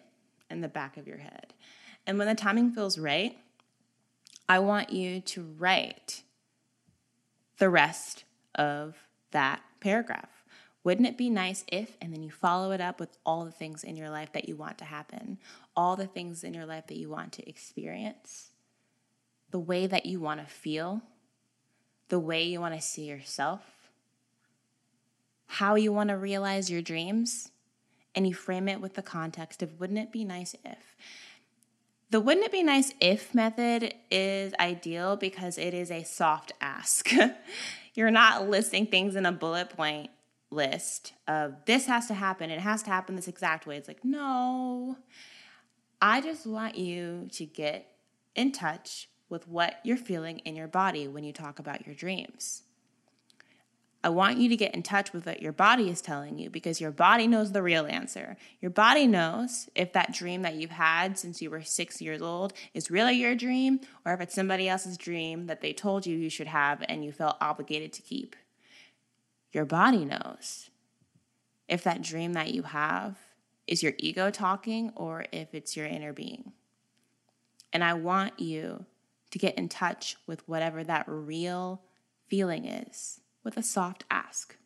in 0.49 0.61
the 0.61 0.67
back 0.67 0.97
of 0.97 1.07
your 1.07 1.17
head. 1.17 1.53
And 2.05 2.17
when 2.17 2.27
the 2.27 2.35
timing 2.35 2.71
feels 2.71 2.97
right, 2.97 3.37
I 4.47 4.59
want 4.59 4.91
you 4.91 5.19
to 5.19 5.43
write 5.57 6.23
the 7.57 7.69
rest 7.69 8.23
of 8.55 8.95
that 9.31 9.61
paragraph. 9.79 10.43
Wouldn't 10.83 11.07
it 11.07 11.17
be 11.17 11.29
nice 11.29 11.65
if, 11.67 11.97
and 12.01 12.13
then 12.13 12.23
you 12.23 12.31
follow 12.31 12.71
it 12.71 12.79
up 12.79 12.99
with 12.99 13.17
all 13.25 13.43
the 13.43 13.51
things 13.51 13.83
in 13.83 13.97
your 13.97 14.09
life 14.09 14.31
that 14.31 14.47
you 14.47 14.55
want 14.55 14.77
to 14.77 14.85
happen, 14.85 15.37
all 15.75 15.95
the 15.95 16.07
things 16.07 16.43
in 16.43 16.53
your 16.53 16.65
life 16.65 16.87
that 16.87 16.97
you 16.97 17.09
want 17.09 17.33
to 17.33 17.49
experience, 17.49 18.51
the 19.51 19.59
way 19.59 19.85
that 19.85 20.05
you 20.05 20.19
want 20.19 20.39
to 20.39 20.45
feel, 20.45 21.01
the 22.09 22.19
way 22.19 22.43
you 22.43 22.61
want 22.61 22.73
to 22.73 22.81
see 22.81 23.03
yourself, 23.03 23.61
how 25.47 25.75
you 25.75 25.91
want 25.91 26.09
to 26.09 26.17
realize 26.17 26.71
your 26.71 26.81
dreams, 26.81 27.51
and 28.15 28.27
you 28.27 28.33
frame 28.33 28.67
it 28.67 28.81
with 28.81 28.93
the 28.93 29.01
context 29.01 29.61
of 29.61 29.79
wouldn't 29.79 29.99
it 29.99 30.11
be 30.11 30.23
nice 30.23 30.55
if? 30.63 30.95
The 32.09 32.21
wouldn't 32.21 32.45
it 32.45 32.51
be 32.51 32.63
nice 32.63 32.93
if 33.01 33.35
method 33.35 33.93
is 34.09 34.53
ideal 34.59 35.17
because 35.17 35.57
it 35.57 35.73
is 35.73 35.91
a 35.91 36.03
soft 36.03 36.53
ask. 36.61 37.09
You're 37.97 38.11
not 38.11 38.47
listing 38.47 38.85
things 38.85 39.15
in 39.15 39.25
a 39.25 39.31
bullet 39.31 39.71
point 39.71 40.11
list 40.51 41.13
of 41.27 41.55
this 41.65 41.87
has 41.87 42.05
to 42.07 42.13
happen, 42.13 42.51
it 42.51 42.59
has 42.59 42.83
to 42.83 42.91
happen 42.91 43.15
this 43.15 43.27
exact 43.27 43.65
way. 43.65 43.75
It's 43.75 43.87
like, 43.87 44.05
no, 44.05 44.97
I 45.99 46.21
just 46.21 46.45
want 46.45 46.77
you 46.77 47.27
to 47.31 47.45
get 47.47 47.91
in 48.35 48.51
touch 48.51 49.09
with 49.29 49.47
what 49.47 49.79
you're 49.83 49.97
feeling 49.97 50.37
in 50.45 50.55
your 50.55 50.67
body 50.67 51.07
when 51.07 51.23
you 51.23 51.33
talk 51.33 51.57
about 51.57 51.87
your 51.87 51.95
dreams. 51.95 52.61
I 54.07 54.09
want 54.09 54.37
you 54.37 54.47
to 54.47 54.55
get 54.55 54.73
in 54.73 54.83
touch 54.83 55.11
with 55.11 55.25
what 55.25 55.41
your 55.41 55.51
body 55.51 55.89
is 55.89 55.99
telling 55.99 56.39
you 56.39 56.49
because 56.49 56.79
your 56.79 56.91
body 56.91 57.27
knows 57.27 57.51
the 57.51 57.61
real 57.61 57.85
answer. 57.85 58.37
Your 58.61 58.71
body 58.71 59.05
knows 59.05 59.67
if 59.75 59.91
that 59.91 60.13
dream 60.13 60.43
that 60.43 60.55
you've 60.55 60.71
had 60.71 61.19
since 61.19 61.41
you 61.41 61.49
were 61.49 61.61
six 61.61 62.01
years 62.01 62.21
old 62.21 62.53
is 62.73 62.89
really 62.89 63.15
your 63.15 63.35
dream 63.35 63.81
or 64.05 64.13
if 64.13 64.21
it's 64.21 64.33
somebody 64.33 64.69
else's 64.69 64.95
dream 64.95 65.47
that 65.47 65.59
they 65.59 65.73
told 65.73 66.05
you 66.05 66.15
you 66.15 66.29
should 66.29 66.47
have 66.47 66.85
and 66.87 67.03
you 67.03 67.11
felt 67.11 67.35
obligated 67.41 67.91
to 67.91 68.01
keep. 68.01 68.37
Your 69.51 69.65
body 69.65 70.05
knows 70.05 70.69
if 71.67 71.83
that 71.83 72.01
dream 72.01 72.31
that 72.31 72.53
you 72.53 72.63
have 72.63 73.17
is 73.67 73.83
your 73.83 73.91
ego 73.97 74.31
talking 74.31 74.93
or 74.95 75.25
if 75.33 75.53
it's 75.53 75.75
your 75.75 75.85
inner 75.85 76.13
being. 76.13 76.53
And 77.73 77.83
I 77.83 77.95
want 77.95 78.39
you 78.39 78.85
to 79.31 79.37
get 79.37 79.57
in 79.57 79.67
touch 79.67 80.15
with 80.25 80.47
whatever 80.47 80.81
that 80.85 81.03
real 81.09 81.81
feeling 82.29 82.63
is 82.63 83.19
with 83.47 83.55
a 83.55 83.63
soft 83.63 84.03
ask. 84.11 84.57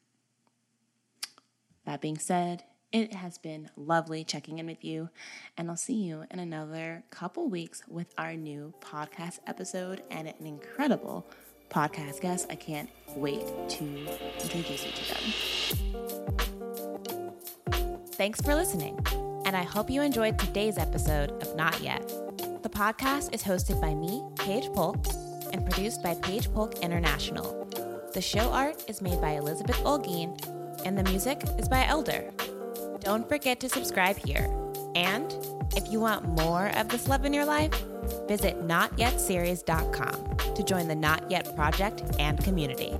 That 1.85 2.01
being 2.01 2.17
said, 2.17 2.63
it 2.91 3.13
has 3.13 3.37
been 3.37 3.69
lovely 3.75 4.23
checking 4.23 4.57
in 4.57 4.65
with 4.65 4.83
you, 4.83 5.09
and 5.55 5.69
I'll 5.69 5.77
see 5.77 6.01
you 6.01 6.23
in 6.31 6.39
another 6.39 7.03
couple 7.11 7.47
weeks 7.47 7.83
with 7.87 8.11
our 8.17 8.33
new 8.33 8.73
podcast 8.81 9.37
episode 9.45 10.01
and 10.09 10.27
an 10.27 10.47
incredible 10.47 11.27
podcast 11.69 12.21
guest. 12.21 12.47
I 12.49 12.55
can't 12.55 12.89
wait 13.15 13.43
to 13.69 13.83
introduce 14.41 14.83
you 14.83 14.91
to 14.93 15.13
them. 15.13 15.21
Thanks 18.13 18.41
for 18.41 18.55
listening, 18.55 18.99
and 19.45 19.55
I 19.55 19.61
hope 19.61 19.91
you 19.91 20.01
enjoyed 20.01 20.39
today's 20.39 20.79
episode 20.79 21.29
of 21.43 21.55
Not 21.55 21.79
Yet. 21.81 22.07
The 22.63 22.69
podcast 22.69 23.31
is 23.31 23.43
hosted 23.43 23.79
by 23.79 23.93
me, 23.93 24.23
Paige 24.39 24.73
Polk, 24.73 25.05
and 25.53 25.63
produced 25.69 26.01
by 26.01 26.15
Paige 26.15 26.51
Polk 26.51 26.79
International. 26.79 27.60
The 28.13 28.21
show 28.21 28.51
art 28.51 28.83
is 28.89 29.01
made 29.01 29.21
by 29.21 29.31
Elizabeth 29.31 29.77
Olguin, 29.85 30.37
and 30.85 30.97
the 30.97 31.03
music 31.03 31.43
is 31.57 31.69
by 31.69 31.83
LDER. 31.83 32.99
Don't 32.99 33.25
forget 33.29 33.61
to 33.61 33.69
subscribe 33.69 34.17
here. 34.17 34.49
And 34.95 35.33
if 35.77 35.89
you 35.89 36.01
want 36.01 36.27
more 36.27 36.67
of 36.75 36.89
this 36.89 37.07
love 37.07 37.23
in 37.23 37.31
your 37.31 37.45
life, 37.45 37.73
visit 38.27 38.67
notyetseries.com 38.67 40.53
to 40.55 40.63
join 40.63 40.89
the 40.89 40.95
Not 40.95 41.31
Yet 41.31 41.55
Project 41.55 42.03
and 42.19 42.43
community. 42.43 42.97